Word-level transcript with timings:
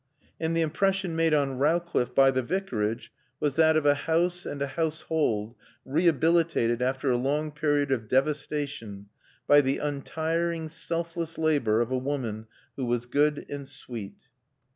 And 0.39 0.57
the 0.57 0.61
impression 0.63 1.15
made 1.15 1.31
on 1.31 1.59
Rowcliffe 1.59 2.15
by 2.15 2.31
the 2.31 2.41
Vicarage 2.41 3.11
was 3.39 3.53
that 3.53 3.75
of 3.77 3.85
a 3.85 3.93
house 3.93 4.47
and 4.47 4.59
a 4.59 4.65
household 4.65 5.53
rehabilitated 5.85 6.81
after 6.81 7.11
a 7.11 7.17
long 7.17 7.51
period 7.51 7.91
of 7.91 8.07
devastation, 8.07 9.09
by 9.45 9.61
the 9.61 9.77
untiring, 9.77 10.69
selfless 10.69 11.37
labor 11.37 11.81
of 11.81 11.91
a 11.91 11.99
woman 11.99 12.47
who 12.77 12.85
was 12.85 13.05
good 13.05 13.45
and 13.47 13.67
sweet. 13.67 14.17